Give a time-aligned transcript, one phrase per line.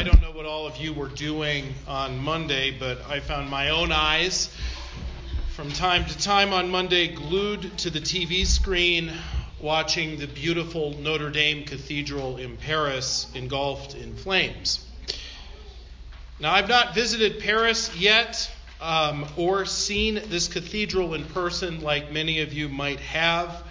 [0.00, 3.68] I don't know what all of you were doing on Monday, but I found my
[3.68, 4.48] own eyes
[5.50, 9.12] from time to time on Monday glued to the TV screen
[9.60, 14.86] watching the beautiful Notre Dame Cathedral in Paris engulfed in flames.
[16.40, 22.40] Now, I've not visited Paris yet um, or seen this cathedral in person like many
[22.40, 23.62] of you might have.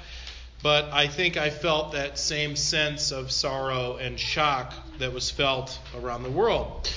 [0.61, 5.77] But I think I felt that same sense of sorrow and shock that was felt
[5.97, 6.91] around the world.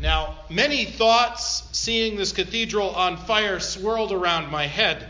[0.00, 5.06] Now, many thoughts seeing this cathedral on fire swirled around my head.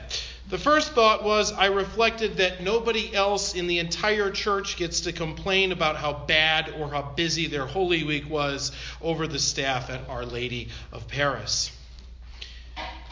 [0.48, 5.12] The first thought was I reflected that nobody else in the entire church gets to
[5.12, 8.70] complain about how bad or how busy their Holy Week was
[9.02, 11.72] over the staff at Our Lady of Paris.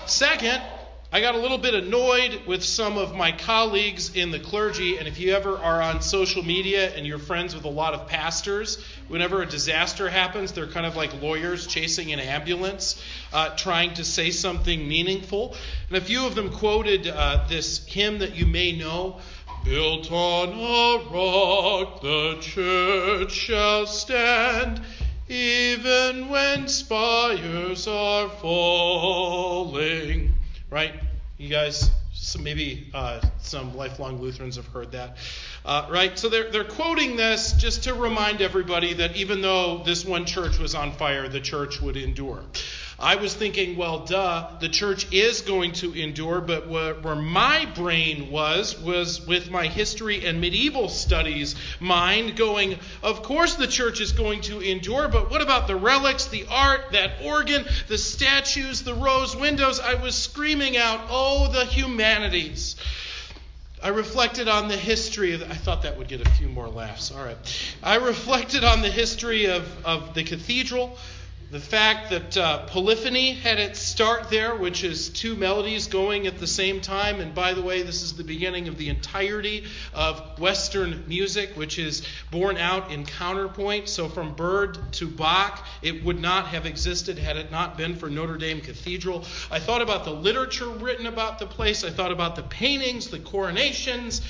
[0.06, 0.62] Second,
[1.14, 5.06] I got a little bit annoyed with some of my colleagues in the clergy, and
[5.06, 8.84] if you ever are on social media and you're friends with a lot of pastors,
[9.06, 13.00] whenever a disaster happens, they're kind of like lawyers chasing an ambulance,
[13.32, 15.54] uh, trying to say something meaningful.
[15.86, 19.20] And a few of them quoted uh, this hymn that you may know
[19.64, 24.80] Built on a rock, the church shall stand.
[25.28, 30.33] Even when spires are falling,
[30.74, 30.92] right?
[31.38, 31.88] You guys,
[32.40, 35.18] maybe uh, some lifelong Lutherans have heard that,
[35.64, 36.18] uh, right?
[36.18, 40.58] So they're, they're quoting this just to remind everybody that even though this one church
[40.58, 42.42] was on fire, the church would endure.
[42.98, 48.30] I was thinking, well, duh, the church is going to endure, but where, my brain
[48.30, 54.12] was, was with my history and medieval studies mind going, of course the church is
[54.12, 58.94] going to endure, but what about the relics, the art, that organ, the statues, the
[58.94, 59.80] rose windows?
[59.80, 62.76] I was screaming out, oh, the humanities.
[63.82, 67.10] I reflected on the history of, I thought that would get a few more laughs.
[67.10, 67.36] All right.
[67.82, 70.96] I reflected on the history of, of the cathedral
[71.50, 76.38] the fact that uh, polyphony had its start there, which is two melodies going at
[76.38, 77.20] the same time.
[77.20, 81.78] And by the way, this is the beginning of the entirety of Western music, which
[81.78, 83.88] is born out in counterpoint.
[83.88, 88.08] So from Byrd to Bach, it would not have existed had it not been for
[88.08, 89.24] Notre Dame Cathedral.
[89.50, 93.18] I thought about the literature written about the place, I thought about the paintings, the
[93.18, 94.22] coronations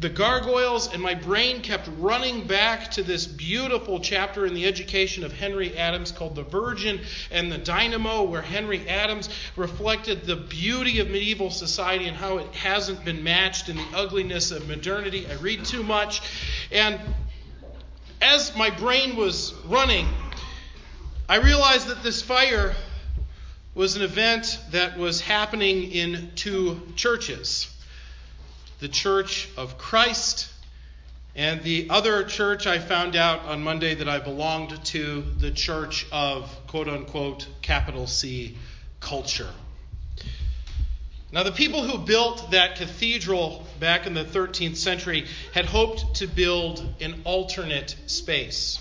[0.00, 5.24] the gargoyles, and my brain kept running back to this beautiful chapter in the education
[5.24, 7.00] of Henry Adams called The Virgin
[7.30, 12.46] and the Dynamo, where Henry Adams reflected the beauty of medieval society and how it
[12.54, 15.26] hasn't been matched in the ugliness of modernity.
[15.26, 16.22] I read too much.
[16.72, 16.98] And
[18.22, 20.08] as my brain was running,
[21.28, 22.74] I realized that this fire
[23.74, 27.69] was an event that was happening in two churches
[28.80, 30.48] the Church of Christ,
[31.36, 36.06] and the other church I found out on Monday that I belonged to, the Church
[36.10, 38.56] of quote unquote capital C
[39.00, 39.50] culture.
[41.32, 46.26] Now, the people who built that cathedral back in the 13th century had hoped to
[46.26, 48.80] build an alternate space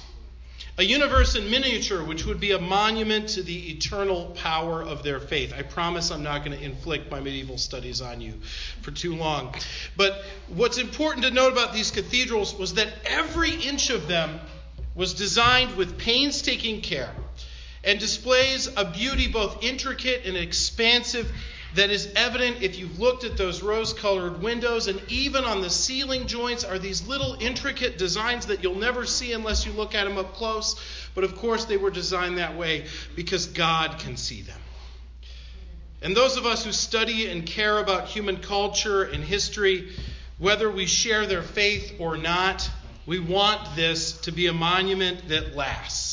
[0.79, 5.19] a universe in miniature, which would be a monument to the eternal power of their
[5.19, 5.53] faith.
[5.53, 8.35] I promise I'm not going to inflict my medieval studies on you
[8.81, 9.53] for too long.
[9.97, 14.40] But what's important to note about these cathedrals was that every inch of them
[14.95, 17.13] was designed with painstaking care
[17.84, 21.29] and displays a beauty both intricate and expansive
[21.75, 25.69] that is evident if you've looked at those rose colored windows, and even on the
[25.69, 30.06] ceiling joints are these little intricate designs that you'll never see unless you look at
[30.06, 30.79] them up close.
[31.13, 32.85] But of course, they were designed that way
[33.16, 34.59] because God can see them.
[36.02, 39.90] And those of us who study and care about human culture and history,
[40.38, 42.69] whether we share their faith or not,
[43.06, 46.09] we want this to be a monument that lasts.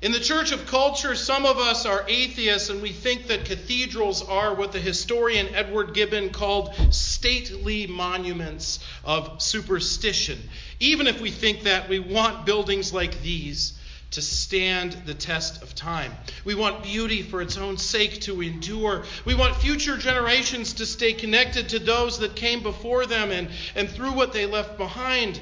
[0.00, 4.22] In the church of culture, some of us are atheists and we think that cathedrals
[4.22, 10.38] are what the historian Edward Gibbon called stately monuments of superstition.
[10.78, 13.72] Even if we think that, we want buildings like these
[14.12, 16.16] to stand the test of time.
[16.44, 19.04] We want beauty for its own sake to endure.
[19.24, 23.90] We want future generations to stay connected to those that came before them and, and
[23.90, 25.40] through what they left behind.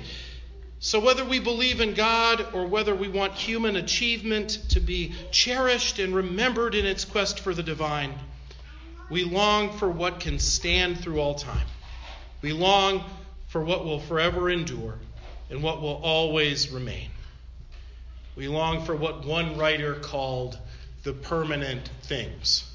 [0.78, 5.98] So, whether we believe in God or whether we want human achievement to be cherished
[5.98, 8.14] and remembered in its quest for the divine,
[9.08, 11.66] we long for what can stand through all time.
[12.42, 13.04] We long
[13.48, 14.98] for what will forever endure
[15.48, 17.08] and what will always remain.
[18.34, 20.58] We long for what one writer called
[21.04, 22.70] the permanent things.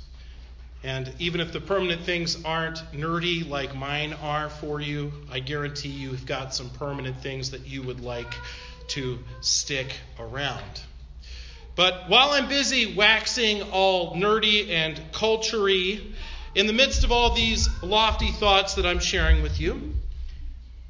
[0.83, 5.89] And even if the permanent things aren't nerdy like mine are for you, I guarantee
[5.89, 8.33] you've got some permanent things that you would like
[8.89, 10.81] to stick around.
[11.75, 16.13] But while I'm busy waxing all nerdy and cultury,
[16.55, 19.93] in the midst of all these lofty thoughts that I'm sharing with you,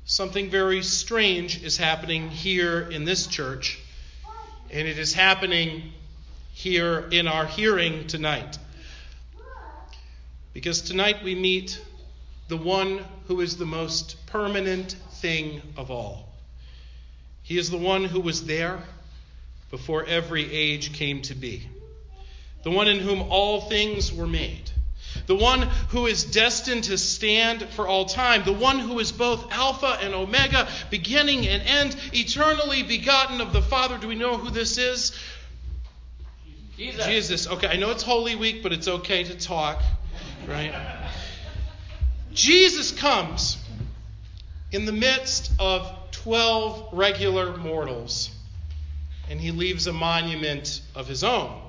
[0.05, 3.79] something very strange is happening here in this church,
[4.71, 5.91] and it is happening
[6.53, 8.57] here in our hearing tonight.
[10.53, 11.81] Because tonight we meet
[12.49, 16.27] the one who is the most permanent thing of all.
[17.43, 18.83] He is the one who was there
[19.69, 21.67] before every age came to be,
[22.63, 24.69] the one in whom all things were made,
[25.27, 29.51] the one who is destined to stand for all time, the one who is both
[29.53, 33.97] Alpha and Omega, beginning and end, eternally begotten of the Father.
[33.97, 35.17] Do we know who this is?
[36.75, 37.05] Jesus.
[37.05, 37.47] Jesus.
[37.47, 39.81] Okay, I know it's Holy Week, but it's okay to talk,
[40.47, 40.73] right?
[42.33, 43.57] Jesus comes
[44.71, 48.29] in the midst of 12 regular mortals,
[49.29, 51.59] and he leaves a monument of his own.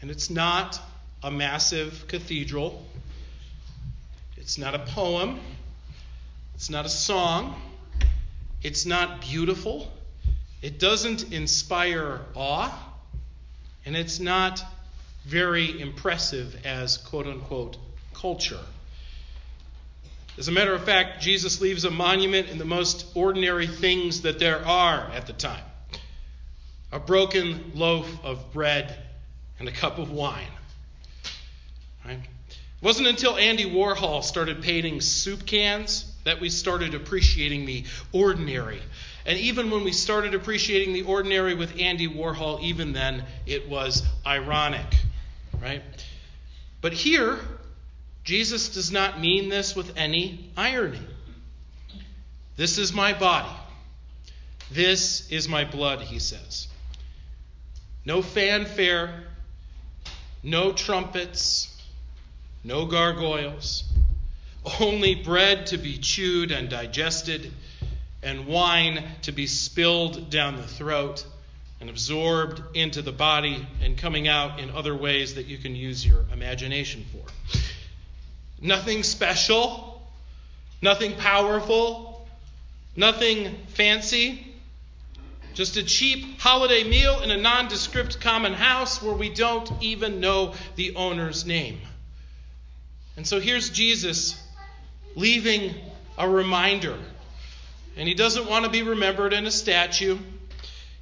[0.00, 0.80] And it's not
[1.22, 2.84] a massive cathedral,
[4.36, 5.40] it's not a poem,
[6.54, 7.54] it's not a song,
[8.62, 9.92] it's not beautiful,
[10.60, 12.72] it doesn't inspire awe,
[13.84, 14.64] and it's not
[15.24, 17.76] very impressive as quote unquote
[18.14, 18.60] culture.
[20.38, 24.38] As a matter of fact, Jesus leaves a monument in the most ordinary things that
[24.38, 25.64] there are at the time
[26.90, 28.94] a broken loaf of bread
[29.58, 30.52] and a cup of wine.
[32.04, 32.18] Right?
[32.18, 38.80] It wasn't until Andy Warhol started painting soup cans that we started appreciating the ordinary.
[39.24, 44.02] And even when we started appreciating the ordinary with Andy Warhol, even then it was
[44.26, 44.86] ironic.
[45.62, 45.82] Right?
[46.80, 47.38] But here,
[48.24, 51.00] Jesus does not mean this with any irony.
[52.56, 53.52] This is my body.
[54.72, 56.66] This is my blood, he says.
[58.04, 59.22] No fanfare,
[60.42, 61.80] no trumpets,
[62.64, 63.84] no gargoyles,
[64.80, 67.52] only bread to be chewed and digested,
[68.22, 71.24] and wine to be spilled down the throat
[71.82, 76.06] and absorbed into the body and coming out in other ways that you can use
[76.06, 77.58] your imagination for.
[78.60, 80.00] Nothing special,
[80.80, 82.24] nothing powerful,
[82.94, 84.46] nothing fancy.
[85.54, 90.54] Just a cheap holiday meal in a nondescript common house where we don't even know
[90.76, 91.80] the owner's name.
[93.16, 94.40] And so here's Jesus
[95.16, 95.74] leaving
[96.16, 96.96] a reminder.
[97.96, 100.16] And he doesn't want to be remembered in a statue.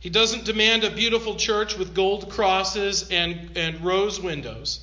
[0.00, 4.80] He doesn't demand a beautiful church with gold crosses and, and rose windows.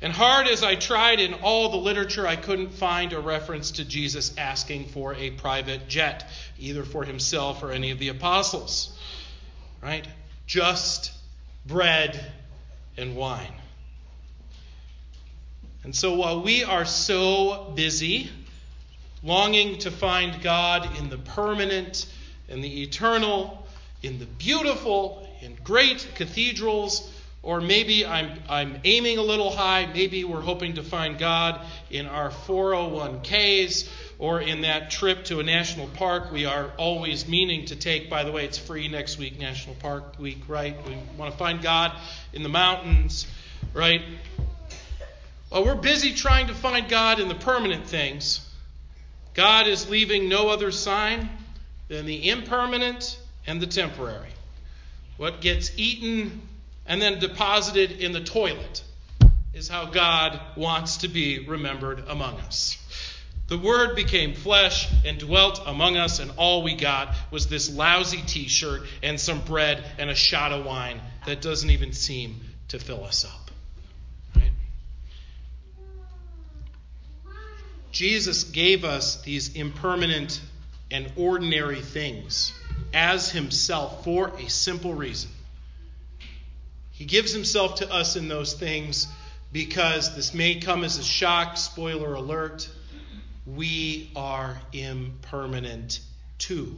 [0.00, 3.84] And hard as I tried in all the literature, I couldn't find a reference to
[3.84, 6.28] Jesus asking for a private jet,
[6.58, 8.98] either for himself or any of the apostles.
[9.82, 10.06] Right?
[10.46, 11.12] Just
[11.66, 12.32] bread
[12.96, 13.52] and wine.
[15.84, 18.30] And so while we are so busy
[19.22, 22.06] longing to find God in the permanent
[22.48, 23.63] and the eternal,
[24.04, 27.10] in the beautiful, and great cathedrals,
[27.42, 29.86] or maybe I'm, I'm aiming a little high.
[29.86, 31.60] Maybe we're hoping to find God
[31.90, 37.66] in our 401ks or in that trip to a national park we are always meaning
[37.66, 38.08] to take.
[38.08, 40.76] By the way, it's free next week, National Park Week, right?
[40.86, 41.92] We want to find God
[42.32, 43.26] in the mountains,
[43.74, 44.02] right?
[45.50, 48.40] While we're busy trying to find God in the permanent things,
[49.34, 51.28] God is leaving no other sign
[51.88, 54.30] than the impermanent and the temporary.
[55.16, 56.42] What gets eaten
[56.86, 58.82] and then deposited in the toilet
[59.52, 62.78] is how God wants to be remembered among us.
[63.46, 68.22] The Word became flesh and dwelt among us, and all we got was this lousy
[68.26, 72.78] t shirt and some bread and a shot of wine that doesn't even seem to
[72.78, 73.50] fill us up.
[74.34, 74.50] Right?
[77.92, 80.40] Jesus gave us these impermanent
[80.90, 82.54] and ordinary things
[82.94, 85.30] as Himself for a simple reason.
[86.92, 89.08] He gives Himself to us in those things
[89.52, 92.68] because this may come as a shock, spoiler alert.
[93.46, 96.00] We are impermanent
[96.38, 96.76] too.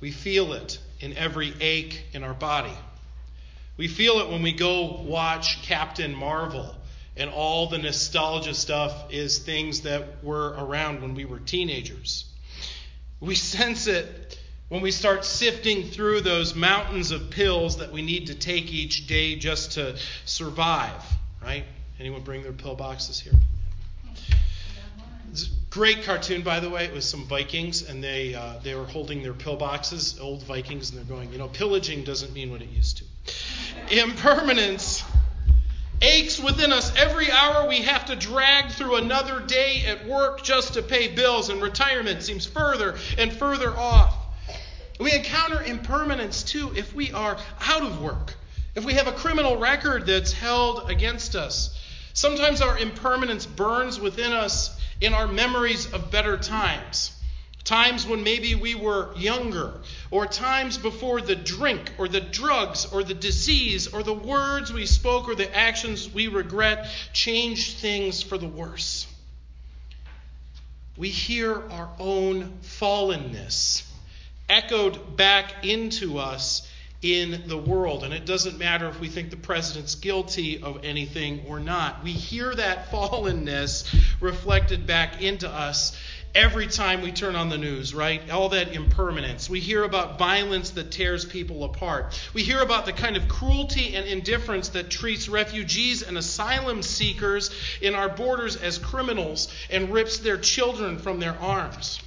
[0.00, 2.72] We feel it in every ache in our body.
[3.76, 6.74] We feel it when we go watch Captain Marvel,
[7.16, 12.26] and all the nostalgia stuff is things that were around when we were teenagers.
[13.20, 18.26] We sense it when we start sifting through those mountains of pills that we need
[18.26, 21.02] to take each day just to survive,
[21.42, 21.64] right?
[22.00, 23.32] Anyone bring their pill boxes here?
[25.70, 26.84] Great cartoon, by the way.
[26.84, 30.98] It was some Vikings, and they uh, they were holding their pillboxes, old Vikings, and
[30.98, 33.04] they're going, you know, pillaging doesn't mean what it used to.
[34.02, 35.04] Impermanence
[36.00, 36.94] aches within us.
[36.96, 41.50] Every hour we have to drag through another day at work just to pay bills,
[41.50, 44.15] and retirement seems further and further off.
[44.98, 48.34] We encounter impermanence too if we are out of work,
[48.74, 51.78] if we have a criminal record that's held against us.
[52.14, 57.12] Sometimes our impermanence burns within us in our memories of better times.
[57.62, 63.02] Times when maybe we were younger, or times before the drink, or the drugs, or
[63.02, 68.38] the disease, or the words we spoke, or the actions we regret changed things for
[68.38, 69.06] the worse.
[70.96, 73.85] We hear our own fallenness
[74.48, 76.68] echoed back into us
[77.02, 78.04] in the world.
[78.04, 82.02] And it doesn't matter if we think the president's guilty of anything or not.
[82.02, 85.96] We hear that fallenness reflected back into us
[86.34, 88.30] every time we turn on the news, right?
[88.30, 89.48] All that impermanence.
[89.48, 92.20] We hear about violence that tears people apart.
[92.34, 97.50] We hear about the kind of cruelty and indifference that treats refugees and asylum seekers
[97.80, 102.00] in our borders as criminals and rips their children from their arms.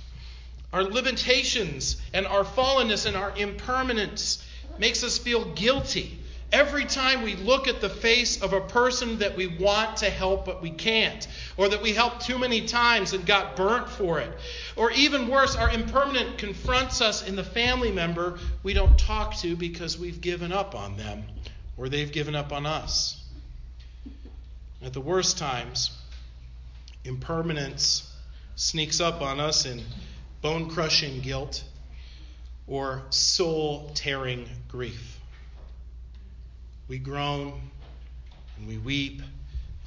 [0.72, 4.46] Our limitations and our fallenness and our impermanence
[4.78, 6.20] makes us feel guilty
[6.52, 10.46] every time we look at the face of a person that we want to help
[10.46, 14.32] but we can't, or that we helped too many times and got burnt for it.
[14.76, 19.56] Or even worse, our impermanent confronts us in the family member we don't talk to
[19.56, 21.24] because we've given up on them
[21.78, 23.24] or they've given up on us.
[24.82, 25.92] At the worst times,
[27.04, 28.12] impermanence
[28.56, 29.84] sneaks up on us in
[30.42, 31.64] bone crushing guilt
[32.68, 35.20] or soul tearing grief.
[36.88, 37.60] We groan
[38.58, 39.22] and we weep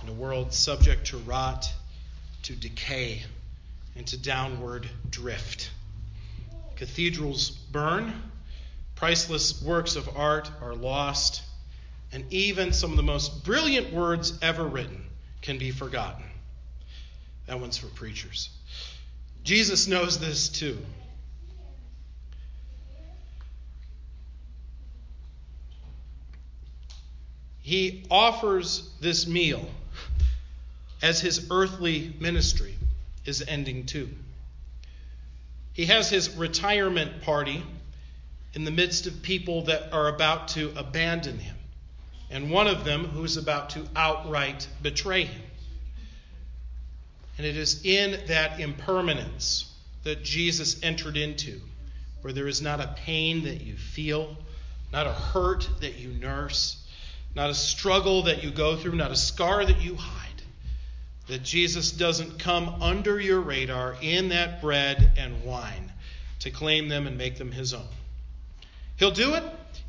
[0.02, 1.72] in a world subject to rot,
[2.42, 3.22] to decay,
[3.96, 5.70] and to downward drift.
[6.76, 8.12] Cathedrals burn,
[8.94, 11.42] priceless works of art are lost,
[12.12, 15.04] and even some of the most brilliant words ever written
[15.40, 16.24] can be forgotten.
[17.46, 18.50] That one's for preachers.
[19.44, 20.78] Jesus knows this too.
[27.62, 29.66] he offers this meal
[31.00, 32.74] as his earthly ministry
[33.24, 34.10] is ending too.
[35.72, 37.62] He has his retirement party
[38.52, 41.56] in the midst of people that are about to abandon him,
[42.30, 45.42] and one of them who's about to outright betray him.
[47.42, 49.68] And it is in that impermanence
[50.04, 51.60] that Jesus entered into,
[52.20, 54.36] where there is not a pain that you feel,
[54.92, 56.82] not a hurt that you nurse
[57.34, 60.28] not a struggle that you go through, not a scar that you hide.
[61.28, 65.92] That Jesus doesn't come under your radar in that bread and wine
[66.40, 67.88] to claim them and make them his own.
[68.96, 69.44] He'll do it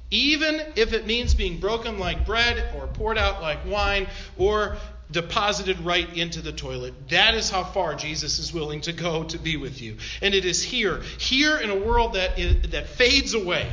[0.10, 4.06] even if it means being broken like bread or poured out like wine
[4.38, 4.78] or
[5.14, 6.94] deposited right into the toilet.
[7.10, 9.98] That is how far Jesus is willing to go to be with you.
[10.22, 13.70] And it is here, here in a world that, is, that fades away,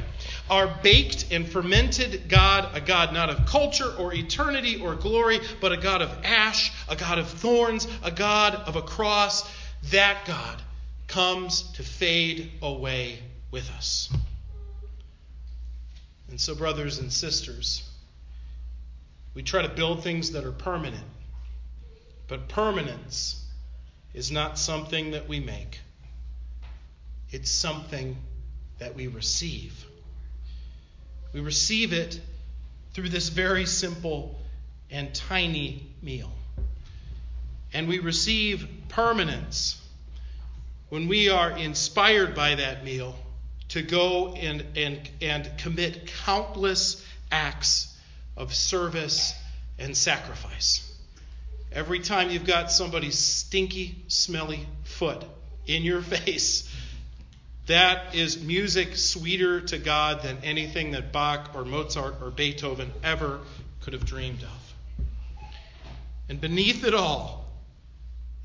[0.49, 5.73] our baked and fermented God, a God not of culture or eternity or glory, but
[5.73, 9.51] a God of ash, a God of thorns, a God of a cross.
[9.91, 10.61] That God
[11.09, 13.19] comes to fade away
[13.51, 14.13] with us.
[16.29, 17.89] And so, brothers and sisters,
[19.35, 21.03] we try to build things that are permanent.
[22.31, 23.45] But permanence
[24.15, 25.81] is not something that we make,
[27.33, 28.17] it's something
[28.79, 29.85] that we receive.
[31.33, 32.21] We receive it
[32.95, 34.39] through this very simple
[34.93, 36.31] and tiny meal.
[37.73, 39.85] And we receive permanence
[40.89, 43.17] when we are inspired by that meal
[43.71, 47.97] to go and, and, and commit countless acts
[48.37, 49.35] of service
[49.81, 50.90] and sacrifice.
[51.73, 55.25] Every time you've got somebody's stinky, smelly foot
[55.67, 56.69] in your face,
[57.67, 63.41] that is music sweeter to God than anything that Bach or Mozart or Beethoven ever
[63.81, 65.07] could have dreamed of.
[66.29, 67.49] And beneath it all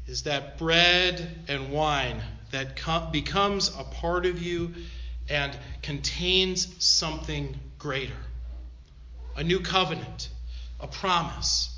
[0.06, 4.74] is that bread and wine that com- becomes a part of you
[5.28, 8.14] and contains something greater
[9.36, 10.30] a new covenant,
[10.80, 11.75] a promise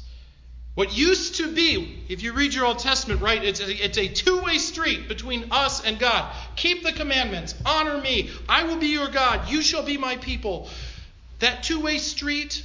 [0.78, 4.08] what used to be, if you read your Old Testament, right, it's a, it's a
[4.08, 6.32] two way street between us and God.
[6.56, 10.70] Keep the commandments, honor me, I will be your God, you shall be my people.
[11.40, 12.64] That two way street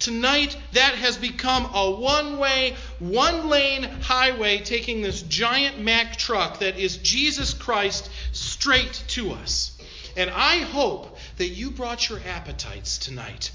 [0.00, 6.58] Tonight, that has become a one way, one lane highway taking this giant Mack truck
[6.58, 9.80] that is Jesus Christ straight to us.
[10.16, 13.52] And I hope that you brought your appetites tonight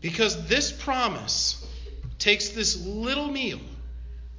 [0.00, 1.57] because this promise
[2.18, 3.60] takes this little meal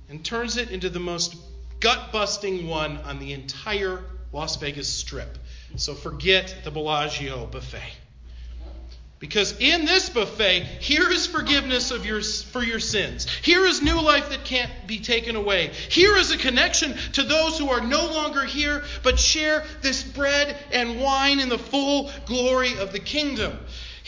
[0.10, 1.36] and turns it into the most
[1.80, 5.38] gut busting one on the entire Las Vegas Strip.
[5.76, 7.94] So forget the Bellagio buffet.
[9.20, 13.28] Because in this buffet, here is forgiveness of your, for your sins.
[13.44, 15.72] Here is new life that can't be taken away.
[15.90, 20.58] Here is a connection to those who are no longer here, but share this bread
[20.72, 23.60] and wine in the full glory of the kingdom.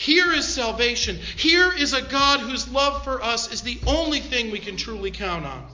[0.02, 1.16] Here is salvation.
[1.36, 5.12] Here is a God whose love for us is the only thing we can truly
[5.12, 5.64] count on.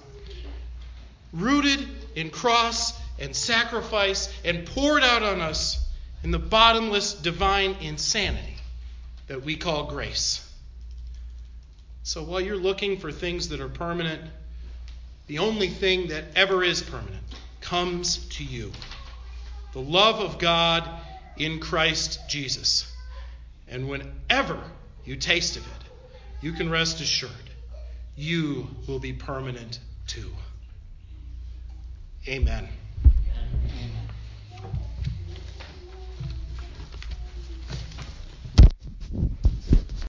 [1.32, 5.82] Rooted in cross and sacrifice and poured out on us
[6.23, 8.56] in the bottomless divine insanity
[9.28, 10.47] that we call grace.
[12.02, 14.20] So while you're looking for things that are permanent,
[15.26, 17.25] the only thing that ever is permanent
[17.62, 18.73] comes to you
[19.73, 20.87] the love of God
[21.38, 22.92] in Christ Jesus.
[23.70, 24.58] And whenever
[25.04, 25.84] you taste of it,
[26.40, 27.32] you can rest assured
[28.16, 30.32] you will be permanent too.
[32.26, 32.68] Amen.